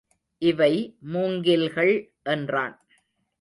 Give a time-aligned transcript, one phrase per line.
[0.41, 0.97] இவை
[1.13, 1.93] மூங்கில்கள்
[2.23, 2.75] என்றான்.